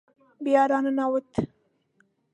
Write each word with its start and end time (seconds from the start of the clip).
بیا 0.43 0.63
را 0.69 0.79
ننوت. 0.83 1.31